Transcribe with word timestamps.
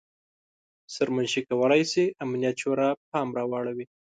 سرمنشي 0.95 1.41
کولای 1.49 1.83
شي 1.91 2.05
امنیت 2.23 2.55
شورا 2.61 2.89
پام 3.11 3.27
راواړوي. 3.37 3.85